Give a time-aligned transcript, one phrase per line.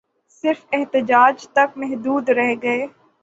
[0.43, 2.85] صرف احتجاج تک محدود رہ گئے